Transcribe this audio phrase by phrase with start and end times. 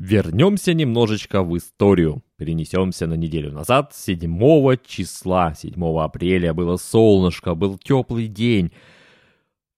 [0.00, 2.22] Вернемся немножечко в историю.
[2.38, 6.54] Перенесемся на неделю назад, 7 числа, 7 апреля.
[6.54, 8.72] Было солнышко, был теплый день.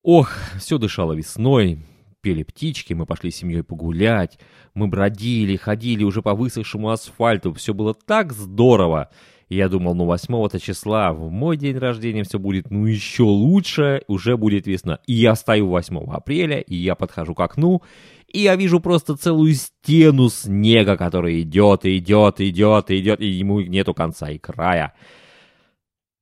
[0.04, 0.30] Ох,
[0.60, 1.80] все дышало весной,
[2.20, 4.38] пели птички, мы пошли с семьей погулять.
[4.74, 7.52] Мы бродили, ходили уже по высохшему асфальту.
[7.52, 9.10] Все было так здорово.
[9.52, 14.38] Я думал, ну 8 числа, в мой день рождения все будет, ну еще лучше, уже
[14.38, 15.00] будет весна.
[15.06, 17.82] И я стою 8 апреля, и я подхожу к окну,
[18.28, 23.92] и я вижу просто целую стену снега, который идет, идет, идет, идет, и ему нету
[23.92, 24.94] конца и края.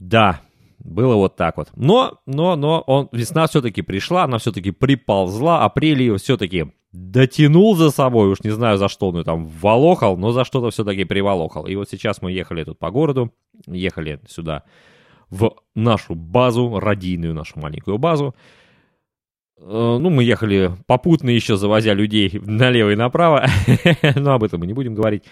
[0.00, 0.40] Да,
[0.80, 1.68] было вот так вот.
[1.76, 7.90] Но, но, но он, весна все-таки пришла, она все-таки приползла, апрель ее все-таки дотянул за
[7.90, 11.66] собой, уж не знаю за что он ее там волохал, но за что-то все-таки приволохал.
[11.66, 13.32] И вот сейчас мы ехали тут по городу,
[13.66, 14.64] ехали сюда
[15.30, 18.34] в нашу базу, радийную нашу маленькую базу.
[19.58, 23.46] Э, ну, мы ехали попутно еще завозя людей налево и направо,
[24.16, 25.22] но об этом мы не будем говорить.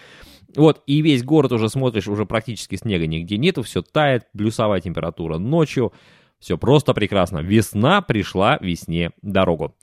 [0.57, 5.39] Вот, и весь город уже смотришь, уже практически снега нигде нету, все тает, плюсовая температура
[5.39, 5.93] ночью,
[6.39, 7.39] все просто прекрасно.
[7.39, 9.75] Весна пришла весне дорогу.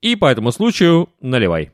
[0.00, 1.70] И по этому случаю наливай.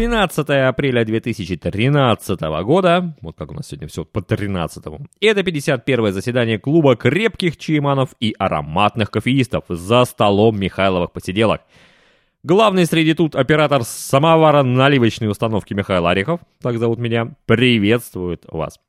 [0.00, 4.82] Тринадцатое апреля 2013 года, вот как у нас сегодня все по 13
[5.20, 11.60] это 51 заседание клуба крепких чайманов и ароматных кофеистов за столом Михайловых посиделок.
[12.42, 18.80] Главный среди тут оператор самовара наливочной установки Михаил Орехов, так зовут меня, приветствует вас.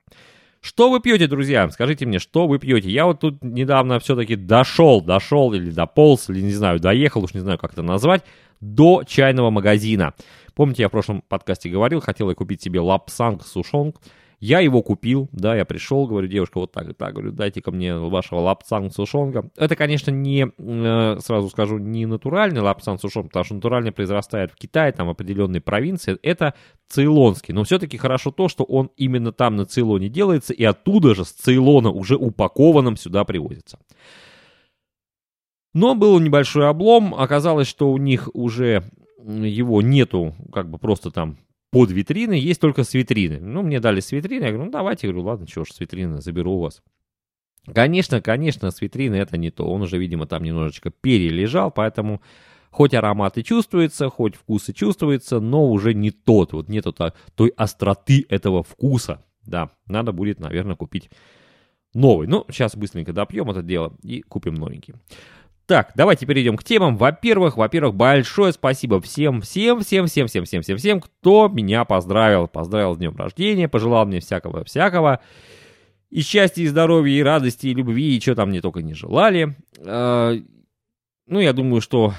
[0.61, 1.67] Что вы пьете, друзья?
[1.71, 2.89] Скажите мне, что вы пьете?
[2.89, 7.39] Я вот тут недавно все-таки дошел, дошел или дополз, или не знаю, доехал, уж не
[7.39, 8.23] знаю, как это назвать,
[8.61, 10.13] до чайного магазина.
[10.55, 13.97] Помните, я в прошлом подкасте говорил, хотел я купить себе лапсанг сушонг.
[14.41, 17.69] Я его купил, да, я пришел, говорю, девушка, вот так и так, говорю, дайте ко
[17.69, 19.51] мне вашего лапсанг сушонга.
[19.55, 24.55] Это, конечно, не, э, сразу скажу, не натуральный лапсанг сушонг, потому что натуральный произрастает в
[24.55, 26.55] Китае, там определенные провинции, это
[26.87, 27.53] цейлонский.
[27.53, 31.31] Но все-таки хорошо то, что он именно там на Цейлоне делается, и оттуда же с
[31.33, 33.77] Цейлона уже упакованным сюда привозится.
[35.75, 38.83] Но был небольшой облом, оказалось, что у них уже
[39.23, 41.37] его нету как бы просто там
[41.71, 43.39] под витрины, есть только с витрины.
[43.39, 45.79] Ну, мне дали с витрины, я говорю, ну, давайте, я говорю, ладно, чего ж, с
[45.79, 46.81] витрины, заберу у вас.
[47.73, 49.65] Конечно, конечно, с витрины это не то.
[49.65, 52.21] Он уже, видимо, там немножечко перележал, поэтому
[52.71, 56.53] хоть аромат и чувствуется, хоть вкус и чувствуется, но уже не тот.
[56.53, 56.93] Вот нету
[57.35, 59.23] той остроты этого вкуса.
[59.43, 61.09] Да, надо будет, наверное, купить
[61.93, 62.27] новый.
[62.27, 64.95] Ну, сейчас быстренько допьем это дело и купим новенький.
[65.71, 66.97] Так, давайте перейдем к темам.
[66.97, 72.49] Во-первых, во-первых, большое спасибо всем, всем, всем, всем, всем, всем, всем, всем, кто меня поздравил.
[72.49, 75.21] Поздравил с днем рождения, пожелал мне всякого-всякого.
[76.09, 79.55] И счастья, и здоровья, и радости, и любви, и что там мне только не желали.
[79.79, 80.33] А,
[81.27, 82.15] ну, я думаю, что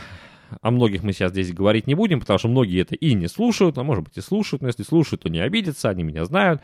[0.63, 3.77] о многих мы сейчас здесь говорить не будем, потому что многие это и не слушают,
[3.77, 6.63] а может быть и слушают, но если слушают, то не обидятся, они меня знают.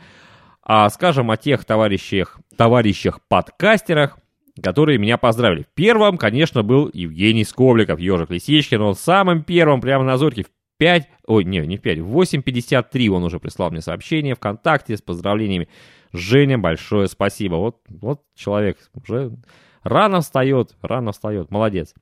[0.63, 4.17] А скажем о тех товарищах, товарищах-подкастерах,
[4.61, 5.65] которые меня поздравили.
[5.73, 8.81] Первым, конечно, был Евгений Скобликов, Ежик Лисичкин.
[8.81, 10.47] Он самым первым, прямо на зорьке, в
[10.79, 15.01] 5, ой, не, не в 5, в 8.53 он уже прислал мне сообщение ВКонтакте с
[15.01, 15.67] поздравлениями.
[16.13, 17.55] Женя, большое спасибо.
[17.55, 19.33] Вот, вот человек уже
[19.83, 21.93] рано встает, рано встает, молодец.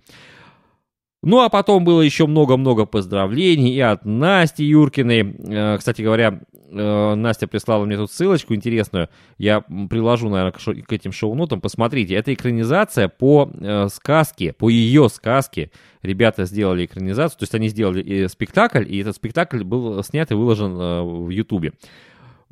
[1.23, 5.35] Ну, а потом было еще много-много поздравлений и от Насти Юркиной.
[5.49, 9.09] Э, кстати говоря, Настя прислала мне тут ссылочку интересную.
[9.37, 11.61] Я приложу, наверное, к, этим шоу-нотам.
[11.61, 15.71] Посмотрите, это экранизация по э, сказке, по ее сказке.
[16.01, 20.35] Ребята сделали экранизацию, то есть они сделали э, спектакль, и этот спектакль был снят и
[20.35, 21.73] выложен э, в Ютубе.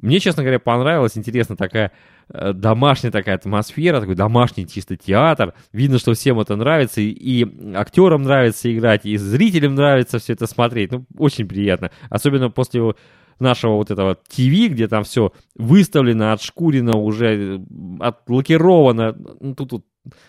[0.02, 1.92] Мне, честно говоря, понравилась, интересно, такая
[2.30, 5.54] э, домашняя такая атмосфера, такой домашний чисто театр.
[5.72, 10.48] Видно, что всем это нравится, и, и актерам нравится играть, и зрителям нравится все это
[10.48, 10.92] смотреть.
[10.92, 11.92] Ну, очень приятно.
[12.10, 12.94] Особенно после
[13.40, 17.62] нашего вот этого ТВ, где там все выставлено, отшкурено, уже
[18.00, 19.16] отлакировано.
[19.40, 19.86] Ну, тут, тут,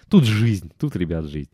[0.08, 1.50] тут жизнь, тут, ребят, жизнь.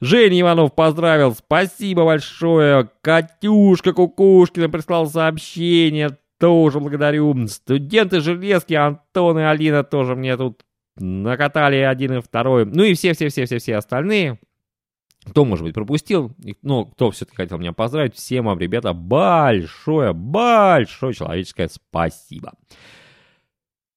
[0.00, 2.90] Женя Иванов поздравил, спасибо большое.
[3.02, 7.46] Катюшка Кукушкина прислал сообщение, тоже благодарю.
[7.46, 10.62] Студенты железки, Антон и Алина тоже мне тут
[10.96, 12.66] накатали один и второй.
[12.66, 14.40] Ну и все-все-все-все-все остальные.
[15.24, 16.32] Кто, может быть, пропустил,
[16.62, 22.54] но кто все-таки хотел меня поздравить, всем вам, ребята, большое, большое человеческое спасибо.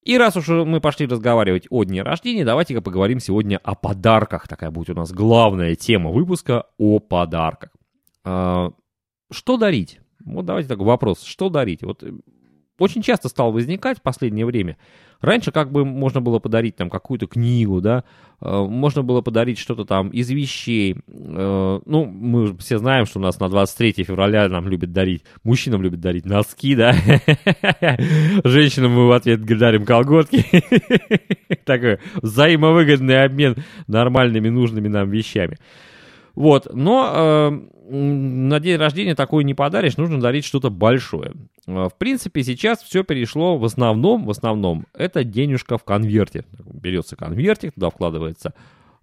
[0.04, 4.48] И раз уж мы пошли разговаривать о дне рождения, давайте-ка поговорим сегодня о подарках.
[4.48, 7.72] Такая будет у нас главная тема выпуска о подарках.
[8.24, 8.72] А,
[9.32, 10.00] что дарить?
[10.24, 11.24] Вот давайте такой вопрос.
[11.24, 11.82] Что дарить?
[11.82, 12.12] Вот э,
[12.80, 14.78] очень часто стал возникать в последнее время.
[15.22, 18.04] Раньше как бы можно было подарить там какую-то книгу, да,
[18.42, 20.98] э, можно было подарить что-то там из вещей.
[21.08, 25.82] Э, ну, мы все знаем, что у нас на 23 февраля нам любят дарить, мужчинам
[25.82, 26.94] любят дарить носки, да,
[28.44, 30.46] женщинам мы в ответ дарим колготки.
[31.66, 33.56] Такой взаимовыгодный обмен
[33.88, 35.58] нормальными нужными нам вещами.
[36.36, 37.50] Вот, но э,
[37.90, 41.34] на день рождения такое не подаришь, нужно дарить что-то большое.
[41.66, 46.46] Э, в принципе, сейчас все перешло в основном, в основном, это денежка в конверте.
[46.66, 48.54] Берется конвертик, туда вкладывается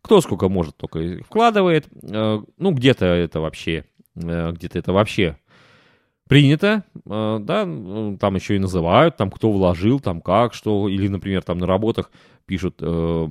[0.02, 1.86] кто сколько может, только вкладывает.
[2.02, 3.84] Э, ну, где-то это вообще,
[4.16, 5.38] э, где-то это вообще
[6.28, 11.42] принято, э, да, там еще и называют, там кто вложил, там как, что, или, например,
[11.42, 12.10] там на работах
[12.46, 13.28] пишут э,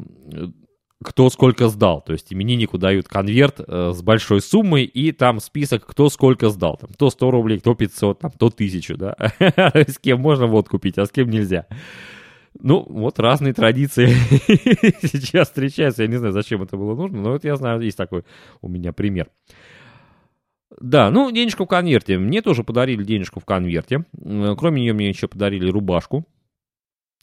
[1.04, 2.02] кто сколько сдал.
[2.02, 6.78] То есть имениннику дают конверт э, с большой суммой, и там список, кто сколько сдал.
[6.78, 9.16] Там, кто 100 рублей, кто 500, там, кто 1000, да.
[9.74, 11.66] С кем можно вот купить, а с кем нельзя.
[12.60, 14.08] Ну, вот разные традиции
[15.02, 16.04] сейчас встречаются.
[16.04, 18.24] Я не знаю, зачем это было нужно, но вот я знаю, есть такой
[18.62, 19.30] у меня пример.
[20.80, 22.18] Да, ну, денежку в конверте.
[22.18, 24.06] Мне тоже подарили денежку в конверте.
[24.58, 26.26] Кроме нее мне еще подарили рубашку.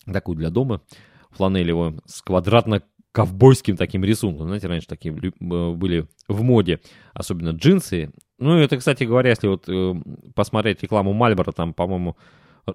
[0.04, 0.82] Такую для дома
[1.30, 2.82] фланелевую с квадратно
[3.18, 4.46] ковбойским таким рисунком.
[4.46, 6.78] Знаете, раньше такие э, были в моде,
[7.14, 8.12] особенно джинсы.
[8.38, 9.94] Ну, это, кстати говоря, если вот э,
[10.36, 12.16] посмотреть рекламу Мальбора, там, по-моему,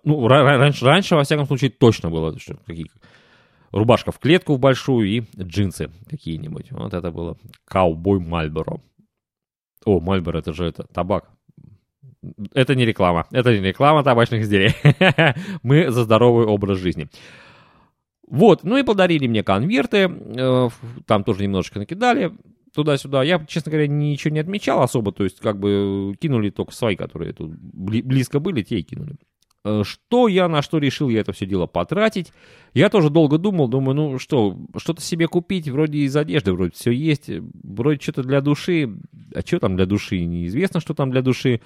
[0.03, 2.87] ну, раньше, раньше, во всяком случае, точно было, что какие
[3.71, 6.73] рубашка в клетку в большую и джинсы какие-нибудь.
[6.73, 8.81] Вот это было ковбой Мальборо.
[9.85, 11.29] О, Мальборо, это же это, табак.
[12.53, 13.27] Это не реклама.
[13.31, 14.73] Это не реклама табачных изделий.
[15.63, 17.07] Мы за здоровый образ жизни.
[18.33, 20.69] Вот, ну и подарили мне конверты, э,
[21.05, 22.31] там тоже немножечко накидали
[22.73, 23.21] туда-сюда.
[23.21, 27.33] Я, честно говоря, ничего не отмечал особо, то есть как бы кинули только свои, которые
[27.33, 29.17] тут близко были, те и кинули.
[29.63, 32.33] Э, что я на что решил я это все дело потратить?
[32.73, 36.89] Я тоже долго думал, думаю, ну что, что-то себе купить, вроде из одежды, вроде все
[36.89, 37.29] есть,
[37.61, 38.97] вроде что-то для души,
[39.35, 41.61] а что там для души, неизвестно, что там для души.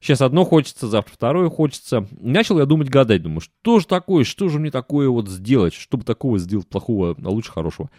[0.00, 2.06] Сейчас одно хочется, завтра второе хочется.
[2.12, 6.04] Начал я думать, гадать, думаю, что же такое, что же мне такое вот сделать, чтобы
[6.04, 7.90] такого сделать плохого, а лучше хорошего.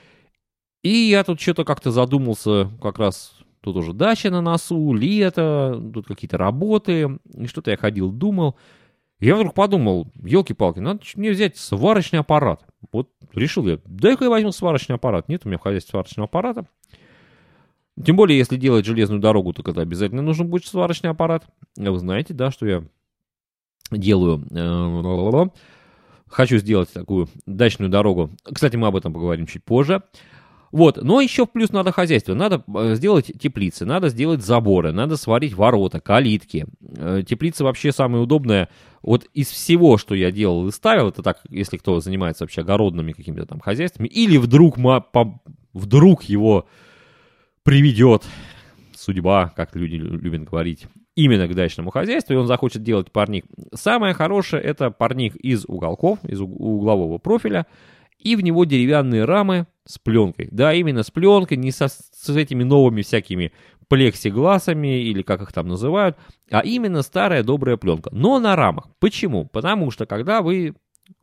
[0.81, 6.07] И я тут что-то как-то задумался, как раз тут уже дача на носу, лето, тут
[6.07, 8.55] какие-то работы, и что-то я ходил, думал.
[9.19, 12.65] Я вдруг подумал, елки-палки, надо мне взять сварочный аппарат.
[12.93, 15.27] Вот решил я, дай-ка я возьму сварочный аппарат.
[15.27, 16.65] Нет у меня в хозяйстве сварочного аппарата.
[18.03, 21.45] Тем более, если делать железную дорогу, то это обязательно нужен будет сварочный аппарат.
[21.75, 22.83] Вы знаете, да, что я
[23.91, 24.45] делаю.
[24.51, 25.49] Э,
[26.27, 28.31] хочу сделать такую дачную дорогу.
[28.43, 30.03] Кстати, мы об этом поговорим чуть позже.
[30.71, 35.55] Вот, но еще плюс надо хозяйство, надо э, сделать теплицы, надо сделать заборы, надо сварить
[35.55, 36.67] ворота, калитки.
[36.95, 38.69] Э, теплица вообще самая удобная.
[39.01, 43.13] Вот из всего, что я делал и ставил, это так, если кто занимается вообще огородными
[43.13, 44.77] какими-то там хозяйствами, или вдруг,
[45.73, 46.67] вдруг его
[47.63, 48.23] приведет
[48.95, 53.45] судьба, как люди любят говорить, именно к дачному хозяйству, и он захочет делать парник.
[53.73, 57.65] Самое хорошее это парник из уголков, из углового профиля,
[58.17, 60.49] и в него деревянные рамы с пленкой.
[60.51, 63.51] Да, именно с пленкой, не со, с этими новыми всякими
[63.87, 66.15] плексигласами или как их там называют,
[66.51, 68.09] а именно старая добрая пленка.
[68.13, 68.87] Но на рамах.
[68.99, 69.45] Почему?
[69.45, 70.75] Потому что когда вы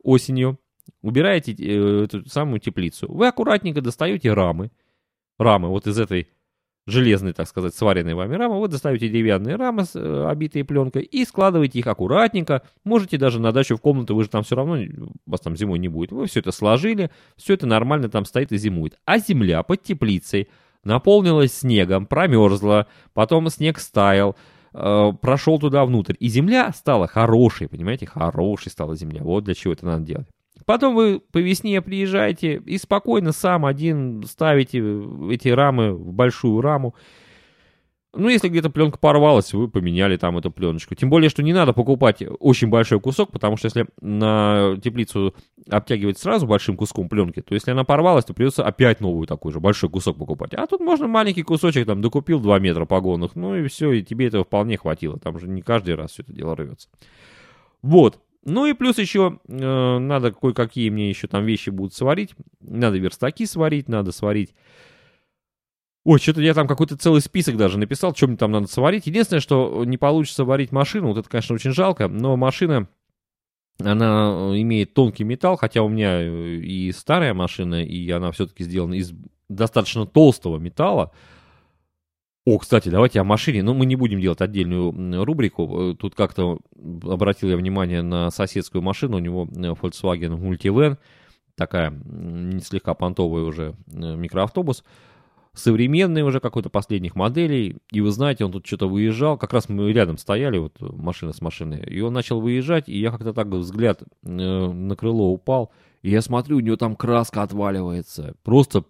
[0.03, 0.59] осенью
[1.01, 4.71] убираете э, эту самую теплицу, вы аккуратненько достаете рамы,
[5.37, 6.27] рамы вот из этой
[6.87, 11.79] железные, так сказать, сваренные вами рамы, вы доставите деревянные рамы, э, обитые пленкой, и складываете
[11.79, 12.63] их аккуратненько.
[12.85, 14.77] Можете даже на дачу в комнату, вы же там все равно,
[15.25, 16.11] вас там зимой не будет.
[16.11, 18.97] Вы все это сложили, все это нормально там стоит и зимует.
[19.05, 20.47] А земля под теплицей
[20.83, 24.37] наполнилась снегом, промерзла, потом снег стаял,
[24.73, 26.15] э, прошел туда внутрь.
[26.19, 29.23] И земля стала хорошей, понимаете, хорошей стала земля.
[29.23, 30.27] Вот для чего это надо делать.
[30.67, 34.79] Потом вы по весне приезжаете и спокойно сам один ставите
[35.31, 36.93] эти рамы в большую раму.
[38.13, 40.93] Ну, если где-то пленка порвалась, вы поменяли там эту пленочку.
[40.93, 45.33] Тем более, что не надо покупать очень большой кусок, потому что если на теплицу
[45.69, 49.61] обтягивать сразу большим куском пленки, то если она порвалась, то придется опять новую такой же
[49.61, 50.53] большой кусок покупать.
[50.53, 54.27] А тут можно маленький кусочек, там, докупил 2 метра погонных, ну и все, и тебе
[54.27, 55.17] этого вполне хватило.
[55.17, 56.89] Там же не каждый раз все это дело рвется.
[57.81, 58.19] Вот.
[58.47, 62.33] Ну и плюс еще э, надо кое-какие мне еще там вещи будут сварить.
[62.61, 64.55] Надо верстаки сварить, надо сварить...
[66.05, 69.05] Ой, что-то я там какой-то целый список даже написал, что мне там надо сварить.
[69.05, 72.87] Единственное, что не получится варить машину, вот это, конечно, очень жалко, но машина
[73.83, 78.63] Она э, имеет тонкий металл, хотя у меня э, и старая машина, и она все-таки
[78.63, 79.11] сделана из
[79.49, 81.11] достаточно толстого металла.
[82.47, 83.61] О, кстати, давайте о машине.
[83.61, 85.91] Ну, мы не будем делать отдельную рубрику.
[85.91, 86.59] Э, тут как-то
[87.03, 89.17] обратил я внимание на соседскую машину.
[89.17, 90.97] У него Volkswagen Multivan.
[91.57, 91.93] Такая
[92.63, 94.85] слегка понтовая уже микроавтобус
[95.53, 99.91] современный уже какой-то последних моделей, и вы знаете, он тут что-то выезжал, как раз мы
[99.91, 104.03] рядом стояли, вот машина с машиной, и он начал выезжать, и я как-то так взгляд
[104.03, 105.71] э, на крыло упал,
[106.03, 108.83] и я смотрю, у него там краска отваливается, просто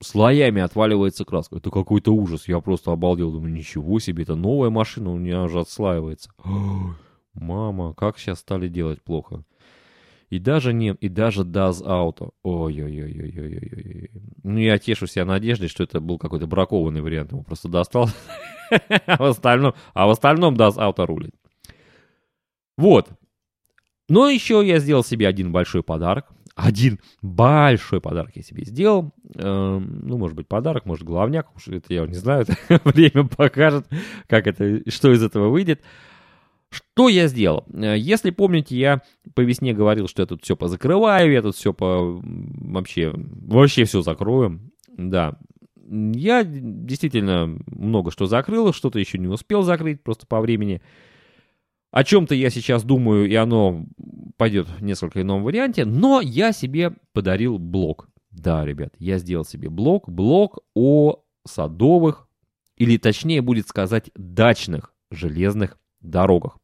[0.00, 1.56] слоями отваливается краска.
[1.56, 5.60] Это какой-то ужас, я просто обалдел, думаю, ничего себе, это новая машина, у меня уже
[5.60, 6.30] отслаивается.
[7.34, 9.44] Мама, как сейчас стали делать плохо.
[10.30, 12.32] И даже не, и даже does auto.
[12.42, 14.10] Ой-ой-ой-ой-ой-ой.
[14.42, 17.32] Ну, я тешу себя надеждой, что это был какой-то бракованный вариант.
[17.32, 18.10] Ему просто достал.
[19.06, 21.34] а, в остальном, а в остальном does auto рулит.
[22.76, 23.08] Вот.
[24.10, 26.26] Но еще я сделал себе один большой подарок.
[26.58, 29.14] Один большой подарок я себе сделал.
[29.36, 31.54] Эм, ну, может быть, подарок, может, главняк.
[31.54, 32.46] Уж это я не знаю.
[32.84, 33.86] Время покажет,
[34.26, 35.82] как это, что из этого выйдет.
[36.68, 37.64] Что я сделал?
[37.72, 39.02] Э, если помните, я
[39.34, 42.20] по весне говорил, что я тут все позакрываю, я тут все по...
[42.24, 44.60] вообще, вообще все закрою.
[44.88, 45.38] Да,
[45.86, 50.82] я действительно много что закрыл, что-то еще не успел закрыть просто по времени.
[51.90, 53.86] О чем-то я сейчас думаю, и оно
[54.36, 58.08] пойдет в несколько ином варианте, но я себе подарил блог.
[58.30, 62.28] Да, ребят, я сделал себе блог, блог о садовых,
[62.76, 66.58] или точнее будет сказать дачных железных дорогах.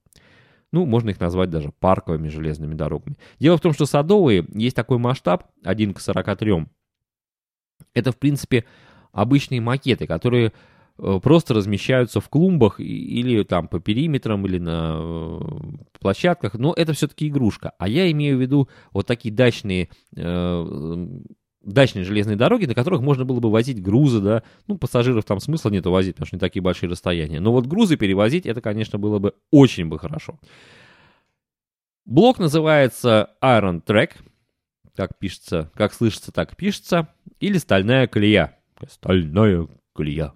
[0.73, 3.17] Ну, можно их назвать даже парковыми железными дорогами.
[3.39, 6.67] Дело в том, что садовые, есть такой масштаб 1 к 43.
[7.95, 8.65] Это, в принципе,
[9.13, 10.53] обычные макеты, которые
[10.97, 15.41] просто размещаются в клумбах или там по периметрам или на э,
[16.01, 17.73] площадках, но это все-таки игрушка.
[17.79, 21.07] А я имею в виду вот такие дачные э,
[21.63, 25.71] дачные железные дороги, на которых можно было бы возить грузы, да, ну, пассажиров там смысла
[25.71, 27.41] нету возить, потому что не такие большие расстояния.
[27.41, 30.39] Но вот грузы перевозить, это, конечно, было бы очень бы хорошо.
[32.05, 34.11] Блок называется Iron Track,
[34.95, 37.09] как пишется, как слышится, так пишется,
[37.41, 38.59] или стальная колея.
[38.89, 40.35] Стальная колея.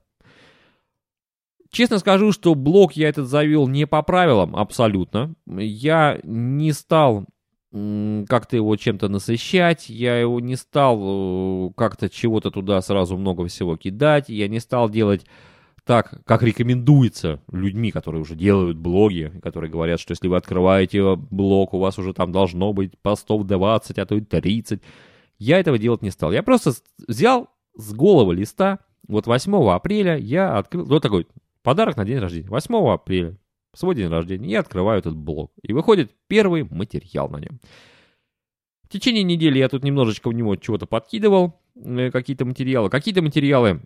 [1.70, 5.34] Честно скажу, что блок я этот завел не по правилам абсолютно.
[5.46, 7.26] Я не стал
[7.70, 13.76] как-то его чем-то насыщать, я его не стал э, как-то чего-то туда сразу много всего
[13.76, 15.26] кидать, я не стал делать
[15.84, 21.74] так, как рекомендуется людьми, которые уже делают блоги, которые говорят, что если вы открываете блог,
[21.74, 24.82] у вас уже там должно быть постов 20, а то и 30.
[25.38, 26.32] Я этого делать не стал.
[26.32, 26.72] Я просто
[27.06, 31.26] взял с голого листа, вот 8 апреля я открыл, вот такой
[31.68, 33.36] подарок на день рождения, 8 апреля
[33.74, 35.52] свой день рождения, и открываю этот блог.
[35.60, 37.60] И выходит первый материал на нем.
[38.84, 42.88] В течение недели я тут немножечко в него чего-то подкидывал, э, какие-то материалы.
[42.88, 43.82] Какие-то материалы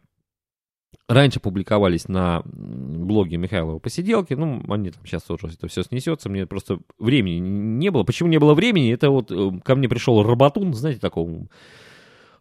[1.09, 6.47] раньше публиковались на блоге Михайлова посиделки, ну, они там сейчас тоже это все снесется, мне
[6.47, 8.05] просто времени не было.
[8.05, 8.93] Почему не было времени?
[8.93, 11.49] Это вот э, ко мне пришел Роботун, знаете, такого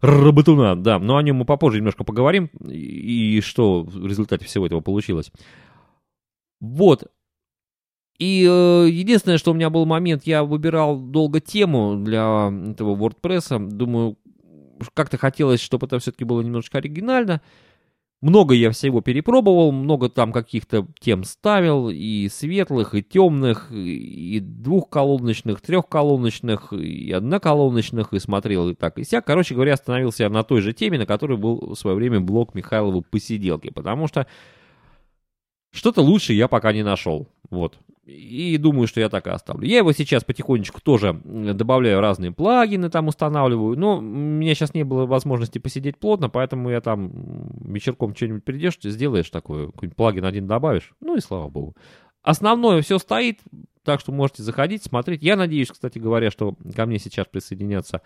[0.01, 4.81] Роботуна, да, но о нем мы попозже немножко поговорим, и что в результате всего этого
[4.81, 5.31] получилось.
[6.59, 7.07] Вот,
[8.21, 13.57] и э, единственное, что у меня был момент, я выбирал долго тему для этого WordPress.
[13.69, 14.15] Думаю,
[14.93, 17.41] как-то хотелось, чтобы это все-таки было немножечко оригинально.
[18.21, 25.59] Много я всего перепробовал, много там каких-то тем ставил, и светлых, и темных, и двухколоночных,
[25.59, 29.21] трехколоночных, и одноколоночных, и смотрел и так, и вся.
[29.21, 33.01] Короче говоря, остановился на той же теме, на которой был в свое время блог Михайлова
[33.01, 34.27] посиделки, потому что
[35.71, 37.27] что-то лучше я пока не нашел.
[37.49, 37.77] Вот.
[38.05, 39.67] И думаю, что я так и оставлю.
[39.67, 43.77] Я его сейчас потихонечку тоже добавляю разные плагины, там устанавливаю.
[43.77, 47.11] Но у меня сейчас не было возможности посидеть плотно, поэтому я там
[47.61, 50.93] вечерком что-нибудь придешь, сделаешь такой, какой-нибудь плагин один добавишь.
[50.99, 51.75] Ну и слава богу.
[52.23, 53.39] Основное все стоит,
[53.83, 55.23] так что можете заходить, смотреть.
[55.23, 58.01] Я надеюсь, кстати говоря, что ко мне сейчас присоединятся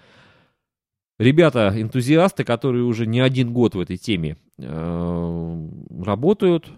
[1.18, 5.70] ребята, энтузиасты, которые уже не один год в этой теме э,
[6.04, 6.72] работают.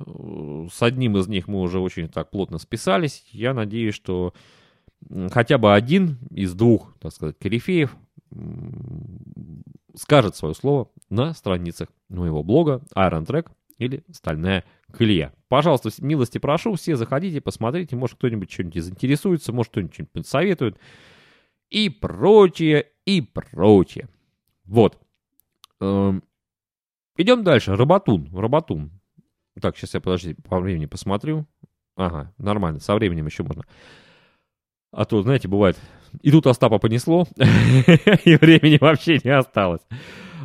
[0.72, 3.26] С одним из них мы уже очень так плотно списались.
[3.32, 4.34] Я надеюсь, что
[5.32, 7.96] хотя бы один из двух, так сказать, корифеев
[9.96, 15.34] скажет свое слово на страницах моего блога Iron Track или Стальная колея.
[15.48, 20.78] Пожалуйста, милости прошу, все заходите, посмотрите, может кто-нибудь что-нибудь заинтересуется, может кто-нибудь что-нибудь советует
[21.70, 24.08] и прочее, и прочее.
[24.68, 24.98] Вот.
[25.80, 26.24] Эм,
[27.18, 27.76] идем дальше.
[27.76, 28.30] Роботун.
[28.34, 28.92] Роботун.
[29.62, 31.46] Так, сейчас я, подожди, по времени посмотрю.
[31.96, 33.64] Ага, нормально, со временем еще можно.
[34.92, 35.78] А то, знаете, бывает,
[36.22, 39.82] и тут Остапа понесло, и времени вообще не осталось.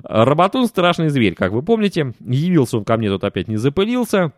[0.03, 2.15] Роботун страшный зверь, как вы помните.
[2.21, 4.33] Явился он ко мне тут опять не запылился.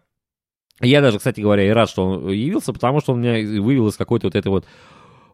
[0.81, 3.97] Я даже, кстати говоря, и рад, что он явился, потому что он меня вывел из
[3.97, 4.67] какой-то вот этой вот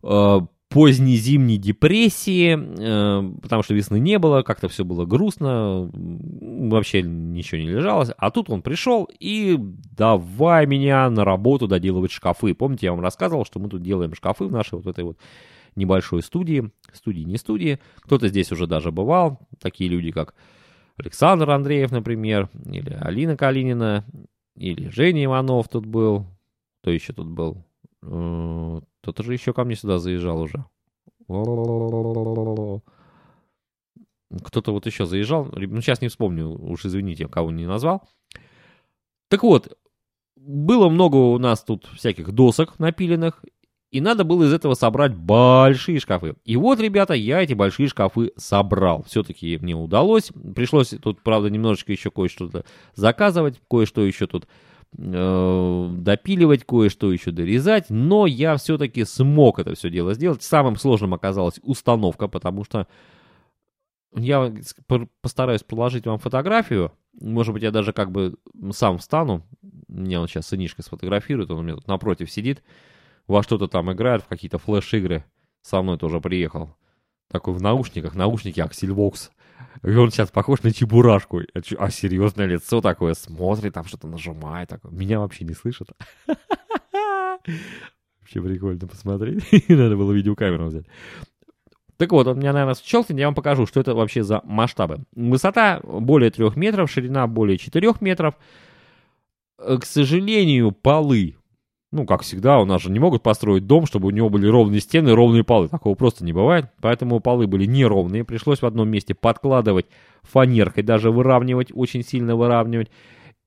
[0.02, 0.40] э,
[0.70, 7.60] поздней зимней депрессии, э, потому что весны не было, как-то все было грустно, вообще ничего
[7.60, 8.10] не лежалось.
[8.16, 12.54] А тут он пришел и давай меня на работу доделывать шкафы.
[12.54, 15.18] Помните, я вам рассказывал, что мы тут делаем шкафы в нашей вот этой вот
[15.74, 17.80] небольшой студии, студии не студии.
[17.96, 20.34] Кто-то здесь уже даже бывал, такие люди, как
[20.96, 24.04] Александр Андреев, например, или Алина Калинина,
[24.54, 26.26] или Женя Иванов тут был.
[26.80, 27.64] Кто еще тут был?
[29.02, 30.64] Кто-то же еще ко мне сюда заезжал уже.
[34.44, 35.48] Кто-то вот еще заезжал.
[35.52, 38.08] Ну, сейчас не вспомню, уж извините, кого не назвал.
[39.28, 39.76] Так вот,
[40.36, 43.44] было много у нас тут всяких досок напиленных,
[43.90, 46.36] и надо было из этого собрать большие шкафы.
[46.44, 49.02] И вот, ребята, я эти большие шкафы собрал.
[49.04, 50.30] Все-таки мне удалось.
[50.54, 52.50] Пришлось тут, правда, немножечко еще кое-что
[52.94, 54.46] заказывать, кое-что еще тут
[54.92, 57.86] допиливать, кое-что еще дорезать.
[57.90, 60.42] Но я все-таки смог это все дело сделать.
[60.42, 62.86] Самым сложным оказалась установка, потому что
[64.14, 64.52] я
[65.20, 66.92] постараюсь положить вам фотографию.
[67.20, 68.36] Может быть, я даже как бы
[68.72, 69.46] сам встану.
[69.88, 72.62] Меня он сейчас сынишка сфотографирует, он у меня тут напротив сидит
[73.30, 75.24] во что-то там играет, в какие-то флеш-игры.
[75.62, 76.74] Со мной тоже приехал.
[77.28, 79.30] Такой в наушниках, наушники Аксельвокс.
[79.82, 81.40] И он сейчас похож на чебурашку.
[81.78, 84.68] А серьезное лицо такое, смотрит, там что-то нажимает.
[84.68, 84.92] Такое.
[84.92, 85.88] Меня вообще не слышит.
[88.20, 89.42] Вообще прикольно посмотреть.
[89.68, 90.86] Надо было видеокамеру взять.
[91.96, 95.04] Так вот, он меня, наверное, щелкнет, я вам покажу, что это вообще за масштабы.
[95.14, 98.36] Высота более 3 метров, ширина более 4 метров.
[99.58, 101.36] Э, к сожалению, полы
[101.92, 104.80] ну, как всегда, у нас же не могут построить дом, чтобы у него были ровные
[104.80, 105.68] стены, ровные полы.
[105.68, 106.66] Такого просто не бывает.
[106.80, 108.24] Поэтому полы были неровные.
[108.24, 109.86] Пришлось в одном месте подкладывать
[110.22, 112.90] фанеркой, даже выравнивать, очень сильно выравнивать.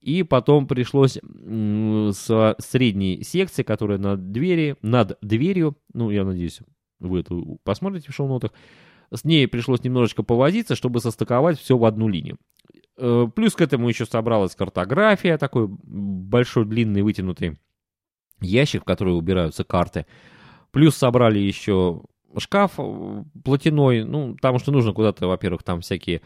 [0.02, 6.60] И потом пришлось с средней секции, которая над, двери, над дверью, ну, я надеюсь,
[7.00, 8.52] вы это посмотрите в шоу-нотах,
[9.14, 12.38] с ней пришлось немножечко повозиться, чтобы состыковать все в одну линию.
[12.98, 17.58] Э, плюс к этому еще собралась картография, такой большой, длинный, вытянутый
[18.42, 20.06] ящик, в который убираются карты.
[20.72, 22.02] Плюс собрали еще
[22.38, 26.22] шкаф э, платяной, ну, потому что нужно куда-то, во-первых, там всякие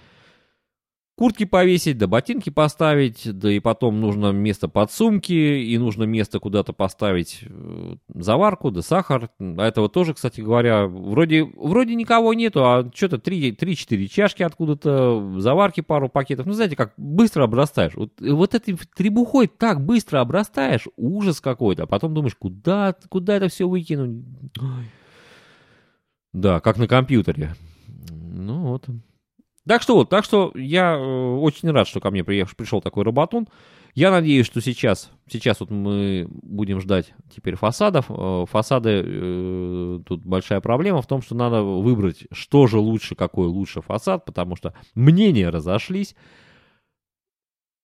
[1.18, 6.40] куртки повесить, да ботинки поставить, да и потом нужно место под сумки, и нужно место
[6.40, 9.32] куда-то поставить э, заварку, да сахар.
[9.40, 15.82] А этого тоже, кстати говоря, вроде, вроде никого нету, а что-то 3-4 чашки откуда-то, заварки
[15.82, 16.46] пару пакетов.
[16.46, 17.96] Ну, знаете, как быстро обрастаешь.
[17.96, 21.84] Вот, вот этой требухой так быстро обрастаешь, ужас какой-то.
[21.84, 24.24] А потом думаешь, куда, куда это все выкинуть?
[26.32, 27.56] Да, как на компьютере.
[28.12, 28.86] Ну вот.
[29.68, 33.04] Так что вот, так что я э, очень рад, что ко мне приехал, пришел такой
[33.04, 33.48] роботун.
[33.96, 38.06] Я надеюсь, что сейчас, сейчас вот мы будем ждать теперь фасадов.
[38.10, 43.48] Э, фасады, э, тут большая проблема в том, что надо выбрать, что же лучше, какой
[43.48, 46.16] лучше фасад, потому что мнения разошлись.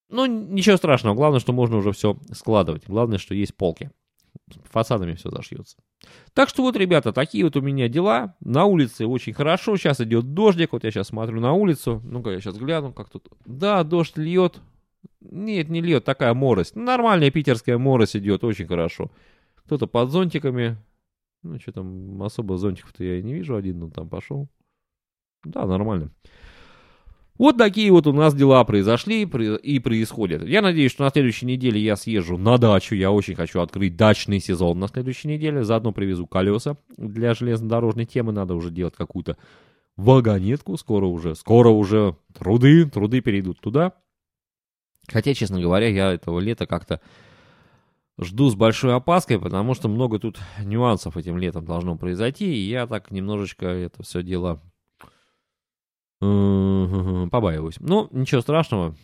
[0.10, 2.84] Ну, ничего страшного, главное, что можно уже все складывать.
[2.88, 3.92] Главное, что есть полки
[4.66, 5.78] фасадами все зашьется.
[6.34, 8.36] Так что вот, ребята, такие вот у меня дела.
[8.40, 9.78] На улице очень хорошо.
[9.78, 10.74] Сейчас идет дождик.
[10.74, 12.02] Вот я сейчас смотрю на улицу.
[12.04, 13.28] Ну-ка, я сейчас гляну, как тут.
[13.46, 14.62] Да, дождь льет.
[15.22, 16.76] Нет, не льет, такая морось.
[16.76, 19.12] Нормальная питерская морось идет, очень хорошо.
[19.56, 20.78] Кто-то под зонтиками.
[21.44, 23.56] Ну, что там, особо зонтиков-то я и не вижу.
[23.56, 24.50] Один, ну, там пошел.
[25.44, 26.12] Да, нормально.
[27.44, 30.48] Вот такие вот у нас дела произошли и происходят.
[30.48, 32.96] Я надеюсь, что на следующей неделе я съезжу на дачу.
[32.96, 35.66] Я очень хочу открыть дачный сезон на следующей неделе.
[35.66, 38.32] Заодно привезу колеса для железнодорожной темы.
[38.32, 39.36] Надо уже делать какую-то
[39.98, 40.78] вагонетку.
[40.78, 43.92] Скоро уже, скоро уже труды, труды перейдут туда.
[45.10, 47.02] Хотя, честно говоря, я этого лета как-то
[48.18, 52.56] жду с большой опаской, потому что много тут нюансов этим летом должно произойти.
[52.56, 54.62] И я так немножечко это все дело
[56.20, 57.76] Побаиваюсь.
[57.80, 58.96] Ну, ничего страшного.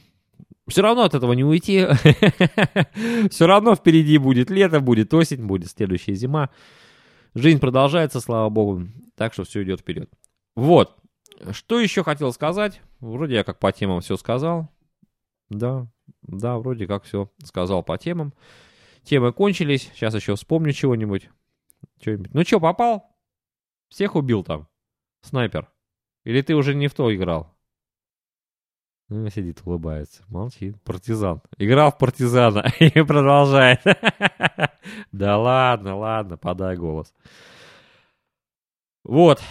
[0.67, 1.85] Все равно от этого не уйти.
[3.29, 6.49] Все равно впереди будет лето, будет осень, будет следующая зима.
[7.33, 8.87] Жизнь продолжается, слава богу.
[9.15, 10.09] Так что все идет вперед.
[10.55, 10.95] Вот.
[11.51, 12.81] Что еще хотел сказать?
[12.99, 14.69] Вроде я как по темам все сказал.
[15.49, 15.87] Да,
[16.21, 18.33] да, вроде как все сказал по темам.
[19.03, 19.89] Темы кончились.
[19.93, 21.29] Сейчас еще вспомню чего-нибудь.
[21.99, 22.33] Чего-нибудь.
[22.33, 23.15] Ну что, попал?
[23.89, 24.67] Всех убил там?
[25.21, 25.69] Снайпер.
[26.25, 27.55] Или ты уже не в то играл?
[29.09, 30.21] Ну, сидит, улыбается.
[30.27, 30.75] Молчит.
[30.83, 31.41] Партизан.
[31.57, 33.81] Играл в партизана и продолжает.
[35.11, 37.13] Да ладно, ладно, подай голос.
[39.03, 39.41] Вот.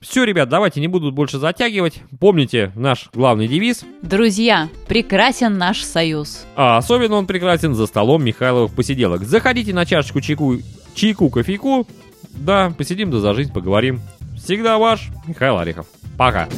[0.00, 2.02] Все, ребят, давайте не буду больше затягивать.
[2.20, 3.84] Помните наш главный девиз.
[4.02, 6.44] Друзья, прекрасен наш союз.
[6.56, 9.22] А особенно он прекрасен за столом Михайловых посиделок.
[9.22, 10.58] Заходите на чашечку чайку,
[10.94, 11.86] чайку, кофейку.
[12.30, 14.00] Да, посидим да за жизнь поговорим.
[14.36, 15.86] Всегда ваш Михаил Орехов.
[16.16, 16.48] Пока.